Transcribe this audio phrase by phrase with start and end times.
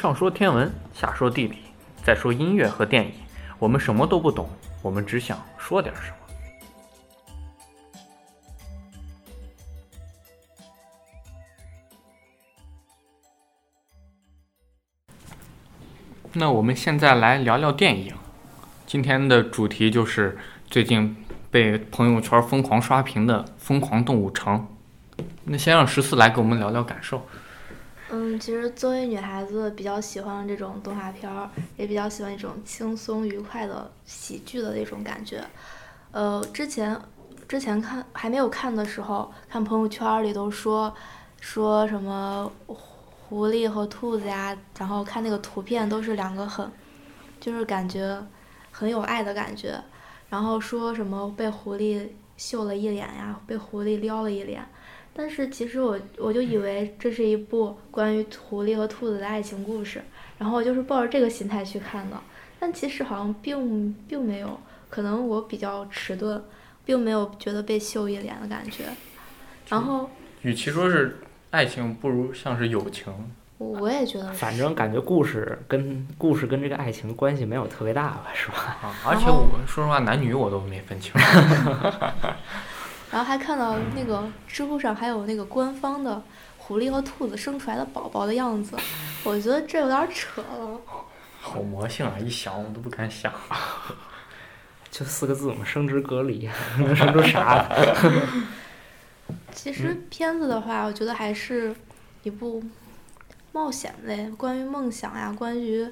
[0.00, 1.58] 上说天文，下说地理，
[2.02, 3.12] 再说音乐和电影，
[3.58, 4.48] 我们什么都不懂，
[4.80, 6.16] 我们只想说点什么。
[16.32, 18.14] 那我们现在来聊聊电影。
[18.86, 21.14] 今天的主题就是最近
[21.50, 24.66] 被朋友圈疯狂刷屏的《疯狂动物城》。
[25.44, 27.22] 那先让十四来给我们聊聊感受。
[28.12, 35.44] 嗯，其实作为女孩子，比较喜欢这种动画片儿，也比较喜欢一种轻松愉快的喜剧的那种感觉。
[36.10, 37.00] 呃，之前
[37.46, 40.92] 之前看还没有看的时候，看朋友圈里都说
[41.40, 46.68] 说什么狐狸和兔子呀，然后看那个图片都是两个很，
[47.38, 48.20] 就是感觉
[48.72, 49.80] 很有爱的感觉。
[50.28, 54.66] 然后说什么被狐狸秀了一脸呀，被狐狸撩了一脸。
[55.12, 60.00] 但是其实我我就以为这是一部关于狐狸和兔子的爱情故事，
[60.38, 62.16] 然后我就是抱着这个心态去看的。
[62.58, 66.42] 但其实好像并并没有，可能我比较迟钝，
[66.84, 68.84] 并没有觉得被秀一脸的感觉。
[69.68, 70.08] 然后，
[70.42, 71.18] 与其说是
[71.50, 73.12] 爱情，不如像是友情。
[73.58, 78.76] 我也觉得，反正感觉故事跟故事跟这个爱情关系没有特别大吧，是吧？
[78.82, 81.12] 啊，而且我说实话，男女我都没分清。
[83.10, 86.22] 然后还看到那个知乎上还有那个官方的
[86.58, 88.76] 狐狸和兔子生出来的宝宝的样子，
[89.24, 90.80] 我觉得这有点扯了。
[91.40, 92.16] 好魔性啊！
[92.18, 93.32] 一想我都不敢想。
[94.90, 97.66] 就四个字嘛，生殖隔离，能 生出啥？
[99.52, 101.74] 其实片子的话，我觉得还是
[102.22, 102.62] 一部
[103.52, 105.88] 冒险类，关于梦想呀，关于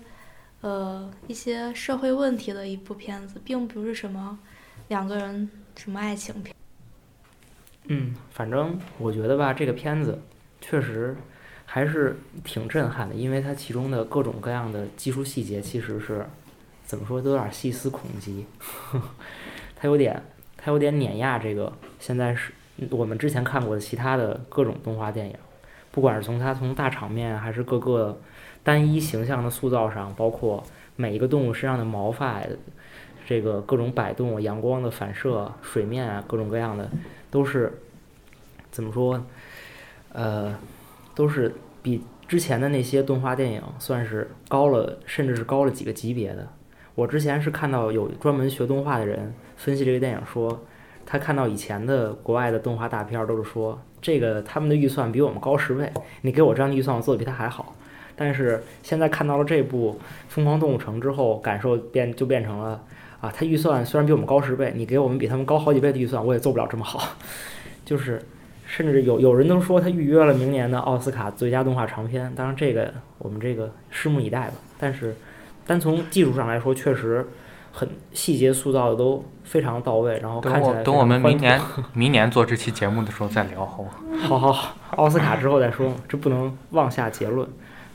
[0.61, 4.39] 呃一些社会问题的一部片子，并不是什么
[4.89, 6.55] 两个人什么爱情片。
[7.91, 10.20] 嗯，反正我觉得吧，这个片子
[10.61, 11.17] 确实
[11.64, 16.27] 还是挺震撼的，因为它其中的各种各样的技术细节，其实是
[16.85, 18.45] 怎么说都有点细思恐极。
[19.74, 20.23] 它有点，
[20.58, 22.52] 它有点碾压这个现在是
[22.90, 25.34] 我们之前看过的其他的各种动画电影，
[25.90, 28.20] 不管是从它从大场面还是各个
[28.63, 30.63] 单一形象的塑造上，包括
[30.95, 32.42] 每一个动物身上的毛发，
[33.27, 36.90] 这个各种摆动、阳光的反射、水面啊，各种各样的。
[37.30, 37.80] 都是
[38.70, 39.24] 怎么说？
[40.12, 40.56] 呃，
[41.14, 46.48] 都是比之前的那些动画电影算是高了，甚至是高了几个级别的。
[46.94, 50.64] 我之前是看到有专门学动画的人分析这个电影，说
[51.06, 57.74] 他看到以前的国外的动画大片都是说这个他们的预算比我们高十倍，你给我这样的预算，我做的比他还好。
[58.16, 62.83] 但是现在看到了这部《疯狂动物城》之后，感受变就变成了。
[63.20, 67.17] 啊，他预算虽然比我们高十倍，你给我们比他们高好几倍的预算，我也做不了这么好。
[67.84, 68.23] 就是，
[68.64, 72.33] 甚至有有人都说他预约了明年的奥斯卡最佳动画长片。
[72.36, 74.55] 当然，这个我们这个拭目以待吧。
[74.78, 75.17] 但是，
[75.67, 77.27] 单从技术上来说，确实
[77.73, 80.20] 很细节塑造的都非常到位。
[80.23, 81.61] 然后看起来等我们明年
[81.95, 83.90] 明年做这期节目的时候再聊，好吗？
[84.20, 87.45] 好好好，奥斯卡之后再说，这不能妄下结论。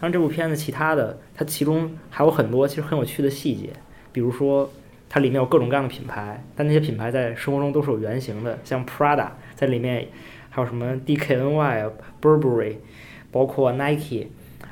[0.02, 3.70] 当然，这部片子其他的，它其中还有很多其实很有趣的细节，
[4.12, 4.70] 比如说。
[5.14, 10.08] 它里面有各种各样的品牌，但那些品牌在生活中都是有原型的，像 Prada 在里面，
[10.50, 12.78] 还有什么 DKNY、Burberry，
[13.32, 14.26] 包括 Nike、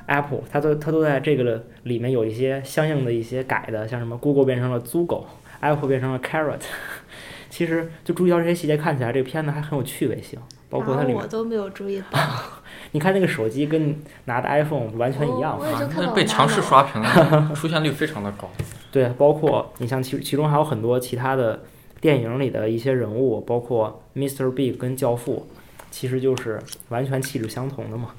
[0.07, 6.61] Apple，它都它都在这个里面有一些相应的一些改的，像什么 Google 变成了 Zoogle，Apple 变成了 Carrot。
[7.51, 10.39] 其实就注意到这些细节，看起来这个片子还很有趣味性，
[10.71, 12.19] 包括它里面我都没有注意到。
[12.93, 15.59] 你看那个手机跟拿的 iPhone 完全一样，
[15.95, 18.49] 那被强势刷屏了，出现率非常的高。
[18.91, 21.63] 对，包括你像其其中还有很多其他的
[22.01, 24.51] 电影里的一些人物，包括 Mr.
[24.51, 25.47] Big 跟教父，
[25.89, 26.59] 其实就是
[26.89, 28.09] 完全气质相同的嘛。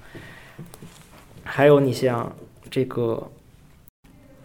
[1.45, 2.35] 还有你像
[2.71, 3.31] 这个，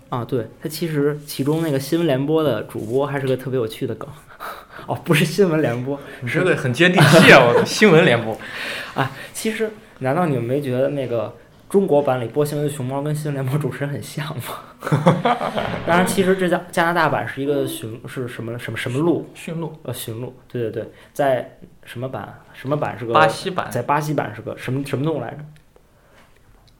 [0.10, 4.10] 啊，对，他其实其中那个新闻联播的主播还是个特别有趣的梗。
[4.86, 7.54] 哦，不是新闻联播，你这个很接地气啊！
[7.56, 8.38] 我新闻联播，
[8.96, 11.34] 啊，其实难道你们没觉得那个？
[11.70, 14.44] 中国版里播新闻的熊猫跟新闻联播主持人很像吗？
[15.86, 19.30] 当然，其实这加加拿大版是一个驯是什么什么什么鹿？
[19.36, 19.78] 驯鹿？
[19.84, 20.34] 呃，驯鹿。
[20.48, 22.40] 对对对，在什么版？
[22.54, 23.14] 什么版是个？
[23.14, 23.70] 巴西版。
[23.70, 25.40] 在巴西版是个什么什么动物来着？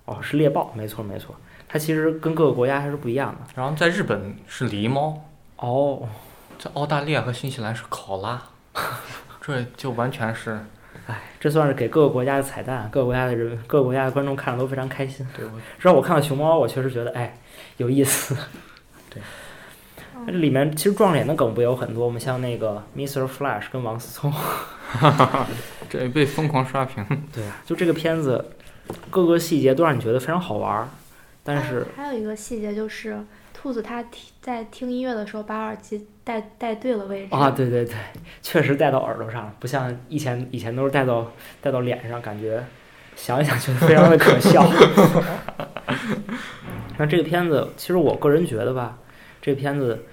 [0.06, 1.36] 哦，是猎豹，没错没错。
[1.68, 3.40] 它其实跟各个国家还是不一样的。
[3.56, 5.22] 然后在日本是狸猫。
[5.58, 6.08] 哦。
[6.58, 8.42] 在澳大利亚和新西兰是考拉。
[9.42, 10.58] 这就完全是。
[11.08, 15.26] 哎，这算是给各个国家的彩蛋，各个国家的人，各个国家的观众看了都非常开心。
[15.36, 15.46] 对，
[15.80, 17.38] 只要我看到熊猫，我确实觉得哎
[17.78, 18.36] 有意思。
[19.10, 19.22] 对，
[20.26, 23.26] 这里面其实撞脸的梗不有很多，我们像那个 Mr.
[23.26, 24.34] Flash 跟王思聪，
[25.90, 27.06] 这被疯狂刷屏。
[27.34, 28.52] 对啊，就这个片子
[29.10, 30.90] 各个细节都让你觉得非常好玩儿，
[31.42, 33.18] 但是还有一个细节就是，
[33.54, 37.34] 兔子它听在听音乐的时候把耳机戴戴对了位置。
[37.34, 37.96] 啊，对对对，
[38.42, 41.32] 确实戴到耳朵上了，不像以前以前都是戴到
[41.62, 42.62] 戴到脸上，感觉
[43.16, 44.70] 想一想觉得非常的可笑。
[47.00, 48.98] 那这个片子，其实我个人觉得吧，
[49.42, 50.04] 这个片子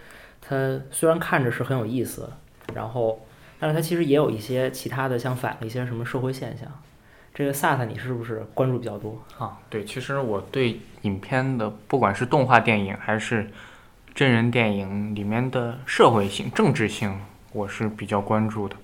[0.41, 2.31] 它虽然看着是很有意思，
[2.75, 3.27] 然后，
[3.59, 6.69] 但是它其实也有一些其他的，相反的一些什么社会现象。
[7.35, 9.21] 这个萨萨，你是不是关注比较多？
[9.37, 13.51] 啊，对，其实我对影片的不管是动画电影还是
[14.15, 17.19] 真人电影里面的社会性、政治性，
[17.51, 18.77] 我是比较关注的。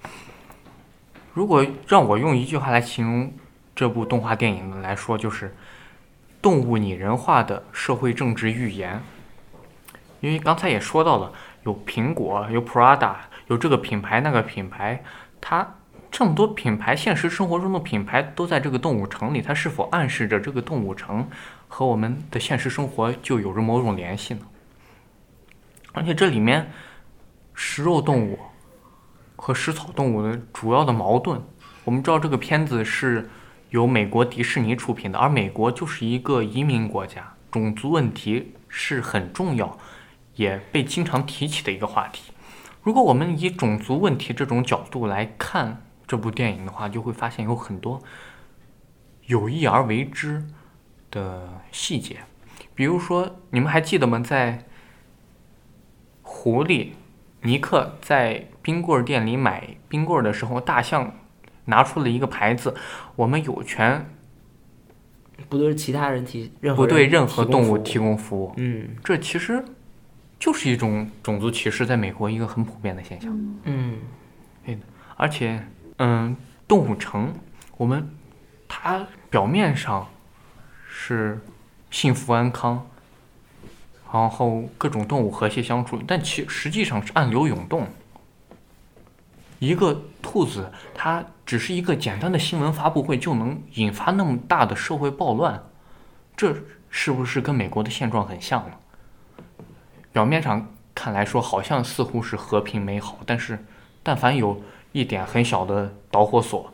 [1.33, 3.33] 如果让我用一句话来形容
[3.77, 5.55] 这部动画电影来说，就是
[6.43, 9.01] 动物拟人化的社会政治预言。
[10.19, 13.15] 因为刚才也说到了，有苹果，有 Prada，
[13.47, 15.05] 有这个品牌那个品牌，
[15.41, 15.77] 它
[16.11, 21.29] 这么多品牌，现实生活中的品牌都在这个动物城里，它是否暗示着这个动物城
[21.69, 24.41] 和我们的现实生活就有着某种联系呢？
[25.93, 26.71] 而且这里面
[27.55, 28.39] 食肉动物
[29.37, 31.43] 和食草动物的主要的矛盾，
[31.85, 33.29] 我们知道这个片子是
[33.71, 39.79] 由美国迪士尼出品的，而美国就是一个移民国家，种族问题是很重要，
[40.37, 42.33] 也被经常提起的一个话题。
[42.83, 48.03] 如果我们以种族问题这种角度来看这部电影的话，就会发现有很多
[49.27, 50.45] 有意而为之
[51.11, 52.21] 的细节，
[52.75, 54.19] 比如说，你们还记得吗？
[54.21, 54.67] 在
[56.41, 56.89] 狐狸
[57.43, 61.13] 尼克在冰棍儿店里买冰棍儿的时候，大象
[61.67, 62.75] 拿出了一个牌子
[63.15, 64.09] ：“我们有权
[65.51, 69.63] 不对其他人提任何不对任何动物提供服务提供服务。”嗯这其实
[70.39, 73.31] 就是一种种族歧视，在美国一个很普遍的现象。
[73.65, 73.99] 嗯
[74.65, 74.81] 嗯
[75.19, 75.63] 而且，
[75.99, 76.35] 嗯，
[76.67, 77.35] 动物城，
[77.77, 78.09] 我们
[78.67, 80.09] 它表面上
[80.89, 81.39] 是
[81.91, 82.89] 幸福安康，
[84.13, 87.87] 然后各种动物和谐相处，但其实际上是暗流涌动。
[89.59, 95.63] 一个兔子，它只是一个简单的新闻发布会，就能引发那么大的社会暴乱，
[96.37, 96.57] 这
[96.89, 99.65] 是不是跟美国的现状很像呢？
[100.13, 103.65] 表面上看来说，好像似乎是和平美好，但是
[104.03, 104.61] 但凡有
[104.93, 106.73] 一点很小的导火索，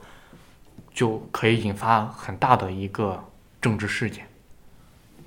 [0.95, 3.23] 就可以引发很大的一个
[3.61, 4.27] 政治事件。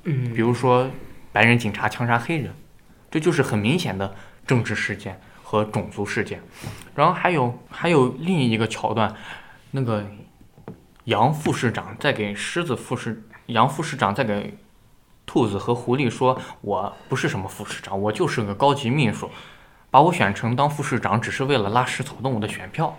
[0.04, 0.90] 嗯，比如说
[1.31, 2.54] 白人警察枪杀黑人，
[3.12, 4.16] 这就是很明显的
[4.48, 6.42] 政治事件和种族事件。
[6.96, 9.14] 然后还有还有另一个桥段，
[9.72, 10.06] 那个
[11.06, 14.58] 杨副市长在给狮子副市杨副市长在给
[15.26, 19.30] 兔子和狐狸说：“我不是什么副市长，我就是个高级秘书，
[19.92, 22.98] 把我选成当副市长只是为了拉食草动物的选票。”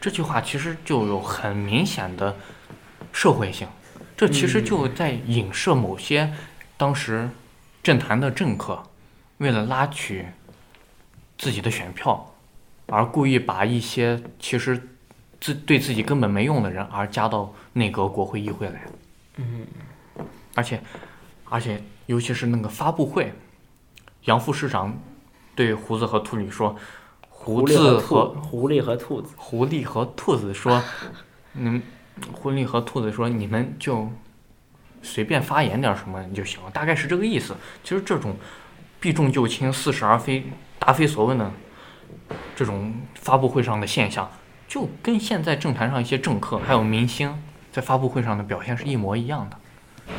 [0.00, 2.36] 这句话其实就有很明显的
[3.12, 3.66] 社会性，
[4.16, 6.30] 这其实就在影射某些
[6.76, 7.28] 当时
[7.82, 8.82] 政坛的政客
[9.38, 10.26] 为了拉取
[11.38, 12.34] 自己的选票，
[12.86, 14.88] 而故意把一些其实
[15.40, 18.82] 自对自己根本没用的人而加到内阁、国会、议会来。
[19.36, 19.66] 嗯
[20.54, 20.80] 而且，
[21.50, 23.32] 而且，尤其是那个发布会，
[24.26, 24.96] 杨副市长
[25.56, 26.76] 对胡子和兔女说
[27.28, 30.80] ：“胡狸子和狐狸和兔子，狐狸和兔子说，
[31.52, 31.82] 你们
[32.32, 34.08] 狐狸和兔子说，你们就
[35.04, 37.54] 随便发言点什么就行了，大概是这个意思。
[37.84, 38.34] 其实这种
[38.98, 40.44] 避重就轻、似是而非、
[40.78, 41.52] 答非所问的
[42.56, 44.28] 这种发布会上的现象，
[44.66, 49.56] 就跟现在政坛上一些政客还有明星在发布会上的表现是一模一样的。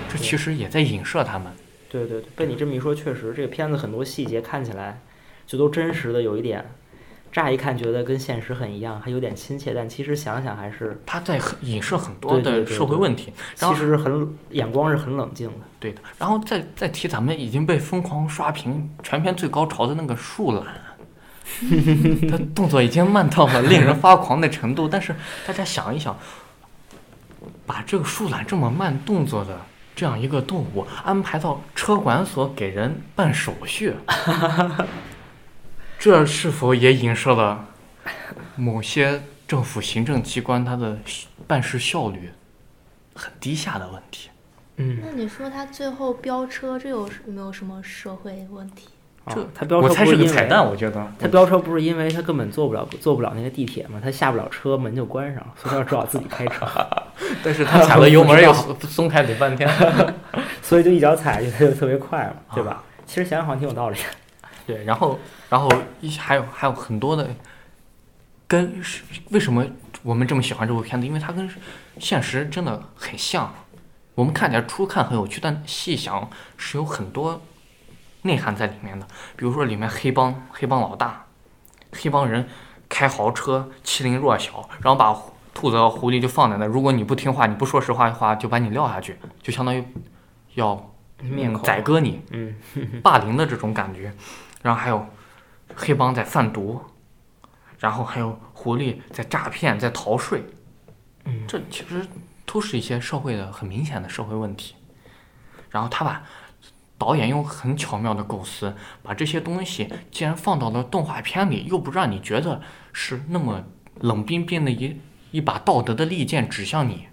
[0.08, 1.52] 这其实也在影射他们。
[1.90, 5.00] 对对对，被你这么一说，确实这个片子很多细节看起来
[5.48, 6.66] 就都真实的有一点，
[7.36, 15.66] 乍一看觉得跟现实很一样，还有点亲切，但其实想想还是他在很影射很多的社会问题，其实是很眼光是很冷静的。
[15.78, 20.64] 对的，然后再再提咱们已经被疯狂刷屏全片最高潮的那个树懒，
[22.32, 24.88] 他动作已经慢到了令人发狂的程度。
[24.88, 25.14] 但是
[25.46, 26.18] 大家想一想，
[27.66, 29.60] 把这个树懒这么慢动作的
[29.94, 33.94] 这样一个动物安排到车管所给人办手续，
[35.98, 37.66] 这是否也影射了
[38.56, 40.98] 某些政府行政机关它的
[41.48, 42.32] 办事效率
[43.14, 44.30] 很低下的问题？
[44.78, 48.90] 嗯，那你说他最后飙车，这有没有什么社会问题？
[49.28, 51.12] 这啊他飙我猜车不因为是个彩蛋，我觉得。
[51.18, 56.68] 他飙车不是因为他根本坐不了坐不了那个地铁嘛，他下不了车，门就关上了，所以他只好自己开车，
[57.44, 59.68] 但是他踩了油门又松松开得半天。
[60.62, 62.84] 所以就一脚踩下去，他就特别快嘛，对吧？
[63.06, 64.04] 其实想想好像挺有道理的。
[64.66, 65.20] 对，然后
[65.50, 65.70] 然后
[66.02, 67.30] 一还有还有很多的
[68.48, 69.66] 跟是为什么
[70.04, 71.06] 我们这么喜欢这部片子？
[71.06, 71.50] 因为它跟
[72.00, 73.54] 现实真的很像。
[74.16, 77.42] 我们看起来初看很有趣，但细想是有很多
[78.22, 79.06] 内涵在里面的。
[79.36, 81.26] 比如说里面黑帮黑帮老大，
[81.92, 82.48] 黑帮人
[82.88, 85.14] 开豪车，欺凌弱小，然后把
[85.54, 89.84] 兔子和狐狸就放在那，如果你不听话，你不说实话的话，就把你撂下去，就相当于
[90.54, 90.94] 要
[91.62, 92.56] 宰割你，嗯，
[93.04, 94.14] 霸凌的这种感觉。
[94.66, 95.06] 然后还有
[95.76, 96.82] 黑帮在贩毒，
[97.78, 100.44] 然后还有狐狸在诈骗、在逃税，
[101.26, 102.04] 嗯这其实
[102.48, 104.74] 都是一些社会的很明显的社会问题。
[105.70, 106.24] 然后他把
[106.98, 112.60] 导演用很巧妙的构思，把这些东西既然放到了动画片里，又不让你觉得
[112.92, 113.64] 是那么
[114.00, 117.06] 冷冰冰的一一把道德的利剑指向你，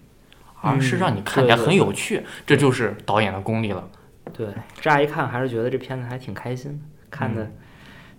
[0.63, 3.87] 而是让你看起来很有趣，这就是导演的功力了。
[4.33, 4.49] 对，
[4.81, 6.79] 乍一看还是觉得这片子还挺开心的，
[7.13, 7.51] 看嗯的，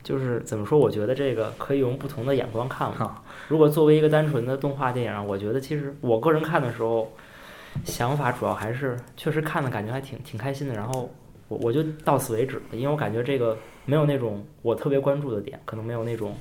[0.03, 0.79] 就是怎么说？
[0.79, 2.95] 我觉得这个可以用不同的眼光看嘛。
[2.99, 7.11] 啊，如果作为一个单纯的动画电影，我觉得其实我个人看的时候，
[7.83, 10.73] 想法主要还是确实看的感觉还挺挺开心的。
[10.73, 11.09] 然后
[11.49, 16.35] 我我就到此为止了，因为我感觉这个没有那种我特别关注的点，可能没有那种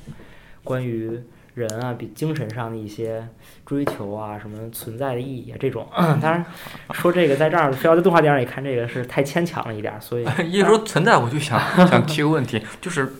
[0.63, 1.19] 关于
[1.55, 3.27] 人啊比精神上的一些
[3.67, 5.87] 追求啊什么存在的意义啊这种。
[6.21, 6.45] 当然
[6.93, 13.15] 说这个在这儿非要在动画电影里看这个是太牵强了一点儿，所以 一说存在，我就想 想提个问题，就是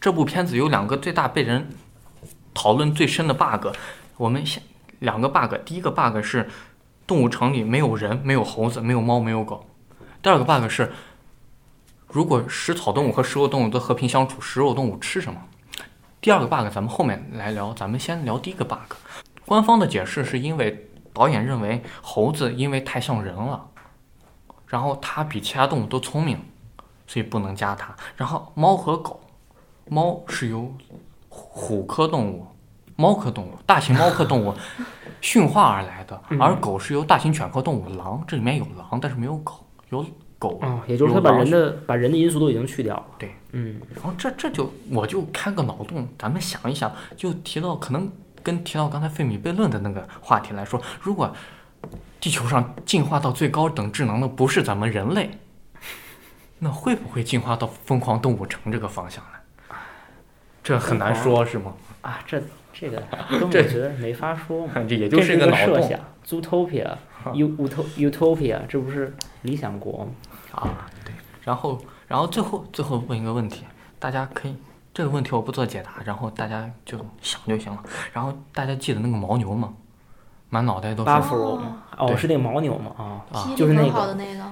[0.00, 1.68] 这部片子有两个最大被人
[2.54, 3.68] 讨论最深的 bug，
[4.16, 4.62] 我们先
[5.00, 6.48] 两个 bug，第一个 bug 是
[7.06, 9.66] 动物城里没有人，没有猴子，没有猫，没有狗；
[10.22, 10.90] 第二个 bug 是，
[12.08, 15.38] 如果食草动物和食肉动物都和平相处，食肉动物吃什么？
[16.20, 18.94] 第二个 bug 咱们后面来聊，咱们先聊第一个 bug。
[19.44, 23.68] 官方的解释是因为导演认为猴子因为太像人了，
[24.66, 26.38] 然后它比其他动物都聪明，
[27.06, 27.94] 所以不能加它。
[28.16, 29.20] 然后猫和狗，
[29.88, 30.74] 猫是由
[31.28, 32.46] 虎科动物、
[32.96, 34.52] 猫科动物、大型猫科动物
[35.20, 40.04] 驯化而来的，而狗是由大型犬科动物狼，这里面有狼，但是没有狗，有
[40.38, 40.58] 狗。
[40.62, 43.06] 哦，也就是他把人的把人的因素都已经去掉了。
[43.18, 48.10] 对，嗯，然后这这就我就开个脑洞，咱们想一想，就提到可能
[48.42, 51.34] 跟提到刚才费米悖论的那个话题来说，如果
[52.20, 55.30] 地球上进化到最高等智能的不是咱们人类，
[56.58, 59.76] 那会不会进化到疯狂动物城这个方向呢？
[60.64, 61.74] 这很难说，是吗？
[62.00, 63.00] 啊，这这个
[63.38, 64.72] 根本觉得没法说嘛。
[64.88, 66.96] 这也就是是一个个脑洞设想，Zootopia、
[67.34, 69.14] U Utop Utopia，这不是
[69.46, 70.06] 理想国？
[70.52, 70.86] 啊。
[71.04, 73.64] 对，然后然后最后最后问一个问题，
[73.98, 74.56] 大家可以
[74.92, 77.82] 这个问题我不做解答，然后大家就想就行了。
[78.12, 79.72] 然后大家记得那个牦牛吗？
[80.48, 81.82] 满脑袋都是巴弗罗吗？
[81.98, 82.92] 哦，是那个牦牛吗？
[82.96, 84.44] 啊啊就是那个力很好的那个，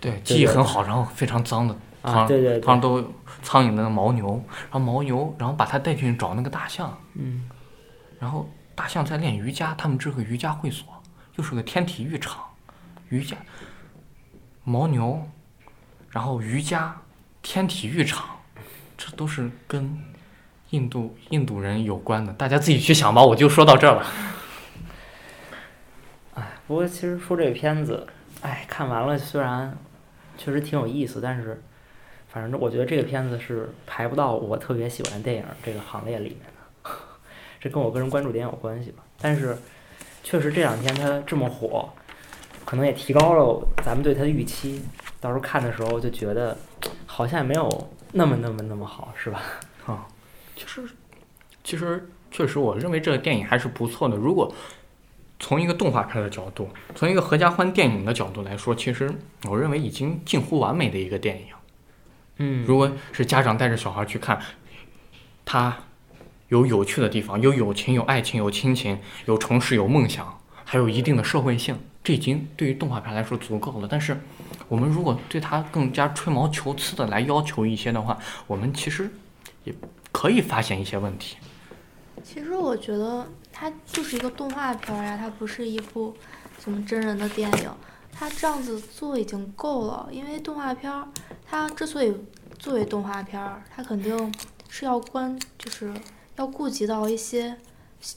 [0.00, 7.44] 对，记忆很好，然后非常脏的啊，对对对，旁都有苍蝇的那个牦牛，然后牦牛，然后把它带进去找那个大象，嗯，
[8.18, 10.88] 然后大象在练瑜伽，他们这个瑜伽会所
[11.36, 12.42] 又是个天体育场，
[13.10, 13.36] 瑜伽，
[14.64, 15.28] 牦牛，
[16.10, 16.96] 然后瑜伽，
[17.42, 18.40] 天体育场，
[18.96, 19.98] 这都是跟
[20.70, 24.06] 印度印度人有关的，大家自己去想吧，我就说到这儿了。
[26.34, 28.06] 哎不过其实说这个片子，
[28.40, 29.76] 哎，看完了虽然
[30.38, 31.62] 确实挺有意思，但是
[32.28, 36.40] 反正我觉得这个片子是排不到我特别喜欢电影这个行列里面
[36.84, 36.90] 的，
[37.60, 39.02] 这跟我个人关注点有关系吧。
[39.20, 39.58] 但是
[40.22, 41.92] 确实这两天它这么火，
[42.64, 44.82] 可能也提高了咱们对它的预期。
[45.20, 46.56] 到时候看的时候就觉得
[47.06, 49.42] 好像也没有那么那么那么好，是吧？
[49.86, 50.06] 啊
[50.56, 50.82] 其实，
[51.62, 54.16] 其实确实，我认为这个电影还是不错的。
[54.16, 54.52] 如果
[55.38, 59.12] 从一个动画片的角度，从一个合家欢电影的角度来说，其实
[59.48, 61.46] 我认为已经近乎完美的一个电影。
[62.38, 64.40] 嗯如果是家长带着小孩去看，
[65.44, 65.76] 他
[66.48, 73.88] 有有趣的地方，有友情，有爱情，有亲情，有城市，有梦想，还有一定的社会性，这已经对于动画片来说足够了。
[73.90, 74.20] 但是，
[74.68, 79.10] 我们如果对它更加吹毛求疵的来要求一些的话，我们其实
[79.64, 79.74] 也
[80.10, 81.36] 可以发现一些问题。
[82.24, 86.14] 其实我觉得它就是一个动画片儿呀，它不是一部
[86.58, 87.70] 什么真人的电影。
[88.12, 91.08] 它这样子做已经够了，因为动画片儿，
[91.46, 92.14] 它之所以
[92.58, 94.32] 作为动画片儿，它肯定
[94.68, 95.92] 是要关，就是
[96.36, 97.56] 要顾及到一些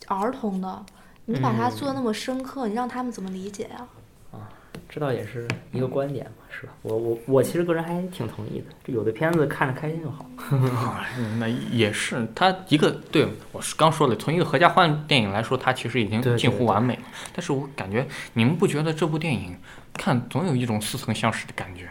[0.08, 0.86] 儿童的。
[1.25, 3.88] 你把它做的那么深刻，你让他们怎么理解呀？
[4.32, 4.50] 啊
[4.88, 6.74] 这倒也是一个观点嘛，是吧？
[6.84, 10.25] 我我我其实个人还挺同意的，这有的片子看着开心就好。
[10.77, 11.03] 啊，
[11.38, 17.01] 那也是，他一个对我是刚说了，从一个合家欢电影来说，它其实已经近乎完美了。
[17.34, 19.58] 但是我感觉你们不觉得这部电影
[19.94, 21.89] 看总有一种似曾相识的感觉？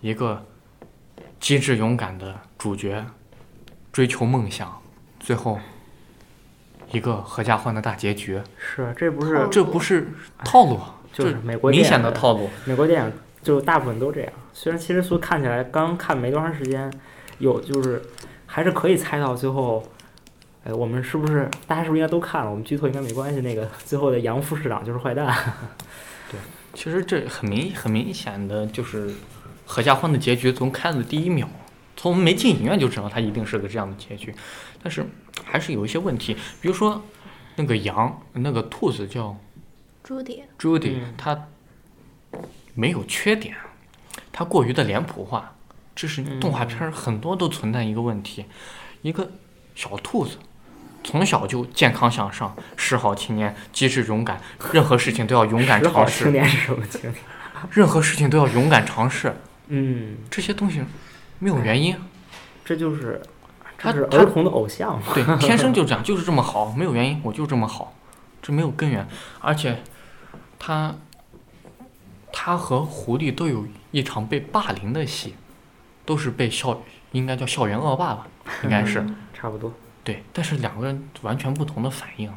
[0.00, 0.46] 一个
[1.40, 3.04] 机智勇敢的主角，
[3.90, 4.80] 追求梦想，
[5.18, 5.58] 最后
[6.92, 10.08] 一个合家欢的大结局，是，这不是这不是
[10.44, 10.78] 套路，
[11.12, 12.48] 就是美国明显的套路。
[12.64, 14.32] 美国电影就大部分都这样。
[14.52, 16.92] 虽然其实说看起来刚看没多长时间，
[17.38, 18.00] 有就是
[18.46, 19.82] 还是可以猜到最后。
[20.64, 22.48] 哎，我们是不是大家是不是应该都看了？
[22.48, 23.40] 我们剧透应该没关系。
[23.40, 25.26] 那个 最后的杨副市长就是坏蛋。
[26.30, 26.38] 对
[26.72, 29.12] 其实这很明很明显的就是
[29.66, 31.48] 合家欢的结局，从开的第一秒，
[31.96, 34.34] 从没进影院就知道它一定是个这样的结局。
[34.82, 35.06] 但是
[35.44, 37.02] 还是有一些问题，比如说
[37.56, 39.36] 那个羊，那个兔子叫
[40.02, 41.48] 朱迪，Judy，、嗯它
[42.74, 43.54] 没有缺点，
[44.32, 45.54] 它过于的脸谱化，
[45.94, 48.46] 这是动画片儿很多都存在一个问题，
[49.02, 49.30] 一个
[49.74, 50.38] 小兔子。
[51.04, 54.40] 从小就健康向上，是好青年，机智勇敢，
[54.72, 56.24] 任何事情都要勇敢尝试。
[56.24, 57.14] 青年是什么青年？
[57.72, 59.34] 任何事情都要勇敢尝试，
[59.66, 60.80] 嗯，这些东西
[61.42, 61.96] 没有原因，
[62.64, 63.20] 这就是
[63.76, 65.04] 他这是儿童的偶像嘛。
[65.12, 67.92] 对，天生就这样，就是这么好，没有原因，我就这么好，
[68.40, 69.04] 这没有根源，
[69.40, 69.82] 而且
[70.56, 70.94] 他
[72.32, 75.34] 他和狐狸都有一场被霸凌的戏，
[76.04, 76.80] 都是被校
[77.10, 78.28] 应该叫校园恶霸吧，
[78.62, 79.74] 应该是差不多。
[80.04, 82.32] 对，但是两个人完全不同的反应，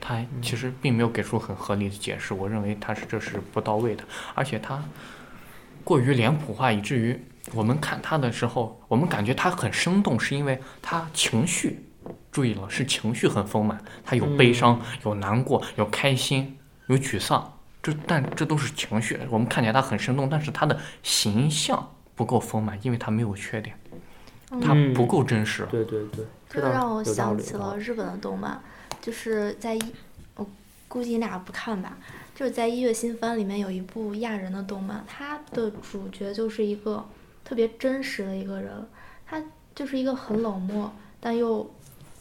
[0.00, 4.04] 他其实并没有给出很合理的解释，我认为他是这是不到位的，
[4.36, 4.80] 而且他
[5.82, 7.20] 过于脸谱化，以至于
[7.52, 11.84] 我们看他的时候，我们感觉他很生动，是因为他情绪，
[12.30, 16.56] 注意了，是情绪很丰满，他有悲伤，有难过，有开心，
[16.86, 23.76] 有沮丧，这但这都是情绪，我们看起来他很生动，但是他的形象不够丰满，因为他没有缺点，
[24.60, 25.66] 他嗯不够真实。
[25.70, 28.62] 对对对，倒这个让我想起了日本的动漫，
[29.00, 29.82] 就是在一，
[30.36, 30.46] 我
[30.86, 31.98] 估计你俩不看吧，
[32.36, 37.04] 就是在《一月新番》里面有一部亚人的动漫，它的主角就是一个
[37.52, 38.72] 特别真实的一个人，
[39.26, 39.38] 他
[39.74, 40.90] 就是一个很冷漠，
[41.20, 41.70] 但又，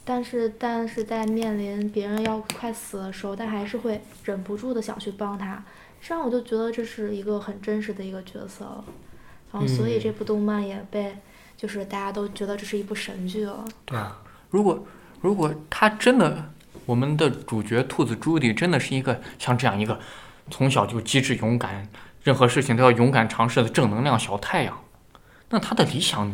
[0.03, 5.63] 但是但是在面临别人要快死的时候，他还是会忍不住的想去帮他，
[6.01, 8.83] 这样我就觉得这是一个很真实的一个角色了，
[9.53, 10.01] 然后所以嗯。
[10.01, 11.15] 这部动漫也被。
[11.55, 14.83] 就是大家都觉得这是一部神剧了，对啊，如果
[15.21, 16.51] 如果他真的，
[16.87, 19.99] 我们的主角兔子朱迪真的是一个像这样一个
[20.49, 21.87] 从小就机智勇敢，
[22.23, 24.75] 任何事情都要勇敢尝试的正能量小太阳，
[25.51, 26.31] 那他的理想，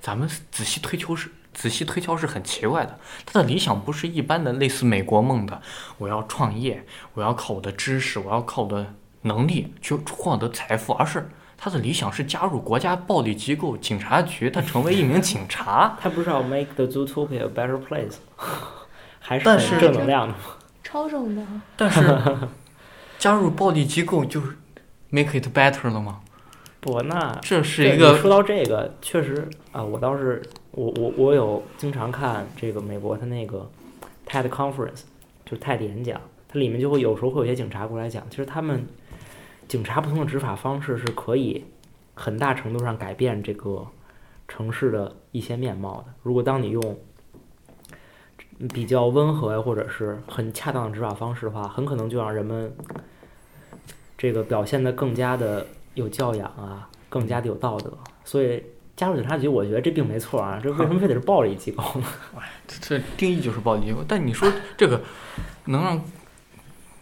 [0.00, 2.98] 咱们仔细推敲是仔细推敲是很奇怪的。
[3.24, 5.62] 他的理想不是一般的类似美国梦的，
[5.98, 11.30] 我要创业，我要靠我的知识，我要靠我的能力去获得财富，而是。
[11.62, 15.94] 他的理想是加入国家暴力机构警察局，他成为一名警察。
[16.00, 18.14] 他不是要 make the Zootopia a better place，
[19.20, 20.38] 还是很正能量的吗？
[20.82, 21.46] 超正的。
[21.76, 22.18] 但是
[23.18, 24.56] 加入暴力机构就是
[25.10, 26.20] make it better 了吗？
[26.80, 33.70] 不，那这是一个说到这个，确实啊，我倒是我我我有经常看这个美国他那个
[34.26, 35.02] TED conference，
[35.44, 38.86] 就是 TED 演讲，它里面就会有时候会有些警察过来讲，其实他们
[39.68, 41.64] 警察不同的执法方式是可以
[42.14, 43.86] 很大程度上改变这个
[44.48, 46.14] 城市的一些面貌的。
[46.22, 46.98] 如果当你用
[48.72, 52.74] 比较温和呀，或者是很恰当的执法方式的话，很可能就让人们
[54.16, 57.92] 这个表现得更加的有教养啊，更加的有道德。
[58.24, 58.62] 所以
[58.96, 60.60] 加入警察局，我觉得这并没错啊。
[60.62, 62.06] 这为什么非得是暴力机构呢？
[62.80, 64.04] 这定义就是暴力机构。
[64.06, 65.02] 但你说这个
[65.64, 66.02] 能让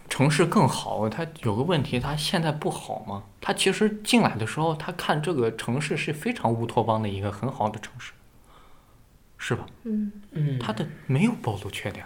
[0.09, 3.24] 城市更好，它有个问题，它现在不好吗？
[3.40, 8.12] 它其实进来的时候，他看这个城市是非常乌托邦的一个很好的城市，
[9.37, 9.66] 是吧？
[9.85, 12.05] 嗯，嗯它的没有暴露缺点，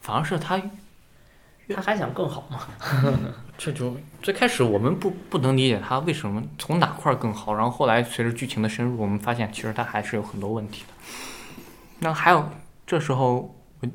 [0.00, 0.60] 反而是它
[1.74, 2.60] 他还想更好吗？
[3.58, 10.92] 这就最开始我们不不能理解他为什么从哪块儿更好，然后后来随着剧情的深入，我们发现其实他还是有很多问题的。
[11.98, 12.48] 那还有
[12.86, 13.88] 这时候我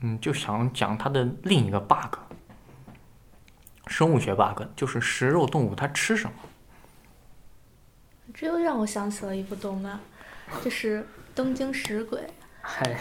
[0.00, 2.16] 嗯就想讲他的另一个 bug，
[3.88, 6.32] 生物学 bug，就是食肉动物它吃什么？
[8.32, 9.98] 这又让我想起了一部动漫，
[10.62, 11.00] 就是
[11.34, 12.20] 《东京食鬼》。
[12.60, 12.96] 嗨，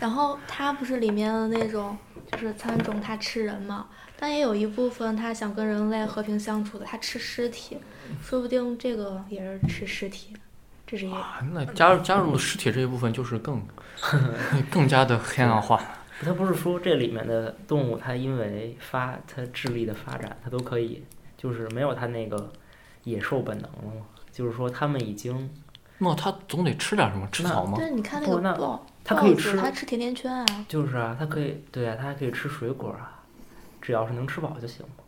[0.00, 1.96] 然后它不是里面的那种，
[2.32, 3.86] 就是参种它吃人嘛，
[4.18, 7.78] 但也有一部分它想跟人类和平相处的，它吃尸体，
[8.22, 10.32] 说不定这个也是吃尸体，
[10.86, 13.62] 这是一啊，那加入加入了尸体这一部分，就是更
[14.70, 15.80] 更加的黑暗化。
[16.22, 21.04] 它不是说这里面的动物，它因为发它智力的发展，它都可以，
[21.36, 22.50] 就是没有它那个
[23.04, 24.02] 野兽本能了吗？
[24.32, 25.50] 就是说它们已经，
[25.98, 27.28] 那它总得吃点什么？
[27.30, 27.76] 吃草吗？
[27.76, 33.22] 对，你看那个豹，它可以吃它吃甜甜圈啊，就是啊，它可以，对啊，它还可以吃水果啊，
[33.80, 35.04] 只要是能吃饱就行嘛。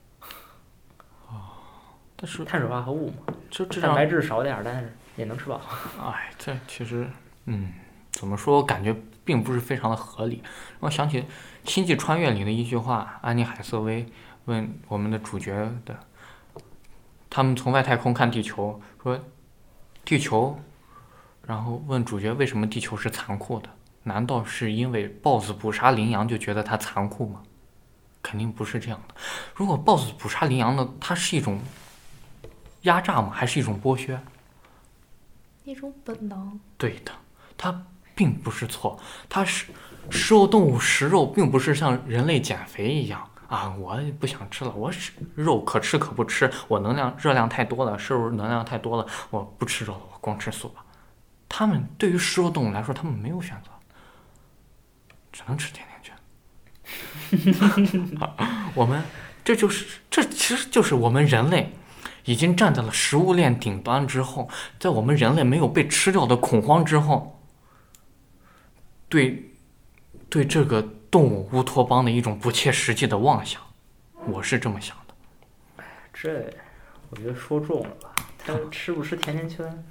[2.20, 5.60] 但是碳水化合物嘛，就这蛋白质少点儿，但是也能吃饱。
[6.00, 7.08] 哎，这其实，
[7.44, 7.72] 嗯，
[8.10, 8.92] 怎么说，我感觉
[9.24, 10.42] 并不是非常的合理。
[10.42, 11.22] 让我想起
[11.64, 14.04] 《星际穿越》里的一句话，安妮海瑟薇
[14.46, 15.52] 问我们的主角
[15.84, 15.96] 的，
[17.30, 19.20] 他们从外太空看地球，说
[20.04, 20.58] 地球，
[21.46, 23.68] 然后问主角为什么地球是残酷的？
[24.04, 27.42] 难道是因为豹子捕杀羚羊就觉得它残酷吗？
[28.22, 29.14] 肯定不是这样的。
[29.54, 31.60] 如果豹子捕杀羚羊呢，它是一种
[32.82, 33.30] 压榨吗？
[33.32, 34.20] 还是一种剥削？
[35.64, 36.58] 一种本能。
[36.76, 37.12] 对的，
[37.56, 37.84] 它
[38.14, 38.98] 并不是错。
[39.28, 39.66] 它是
[40.10, 43.74] 食肉动物，食肉并不是像人类减肥一样啊！
[43.78, 50.84] 我也不想吃了，我是肉可吃可不吃，我能量热量太多了，摄入能量太多了，我不吃肉了，我光吃素吧。
[51.48, 53.70] 他们对于食肉动物来说，他们没有选择，
[55.32, 56.14] 只能吃甜甜圈。
[58.74, 59.02] 我们
[59.44, 61.72] 这就是这其实就是我们人类
[62.24, 67.42] 已经站在了食物链顶端之后，在我们人类没有被吃掉的恐慌之后，
[69.08, 69.52] 对
[70.28, 73.60] 对这个动物乌托邦的一种不切实际的妄想，
[74.26, 75.14] 我是这么想的。
[75.76, 76.52] 哎这
[77.10, 78.14] 我觉得说重了吧？
[78.38, 79.84] 他 吃不吃甜甜圈，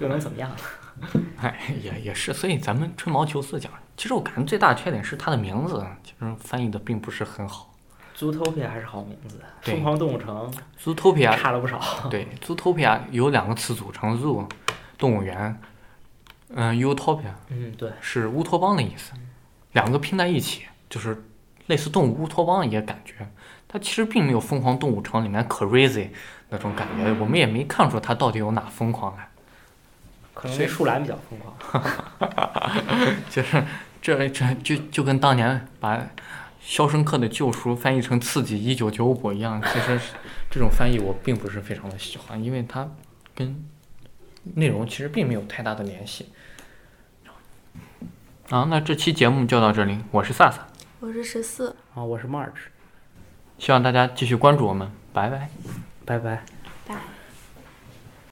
[0.00, 0.50] 又能怎么样？
[1.40, 3.69] 哎，也也是，所以咱们吹毛求疵讲，
[4.00, 7.74] 其实我感觉最大的缺点是它的名字，其实翻译的并不是很好。
[8.16, 10.50] Zootopia 还是好名字，疯狂动物城
[10.82, 11.78] Zootopia 差了不少。
[12.08, 14.48] 对，Zootopia 有两个词组成，Zoo
[14.96, 15.60] 动物园，
[16.48, 19.12] 嗯，Utopia 嗯，对，是乌托邦的意思，
[19.72, 21.22] 两个拼在一起就是
[21.66, 23.28] 类似动物乌托邦一个感觉。
[23.68, 26.08] 它其实并没有《疯狂动物城》里面 crazy
[26.48, 29.28] 那种感觉，我们也没看出它到底有哪疯狂来。
[30.32, 31.84] 可能那树懒比较疯狂。
[33.28, 33.62] 就是
[34.00, 35.96] 这这就就跟当年把
[36.60, 40.00] 《肖申克的救赎》翻译成《刺激一九九五》一样，其实
[40.50, 42.88] 这种翻译我并不是非常的喜欢，因为它
[43.34, 43.64] 跟
[44.54, 46.26] 内容其实并没有太大的联系。
[48.48, 50.66] 啊，那这期节目就到这里，我是萨萨，
[51.00, 51.76] 我是十四。
[51.94, 52.68] 啊，我是 March，
[53.58, 55.48] 希望大家继续关注我们，拜拜。
[56.04, 56.59] 拜拜。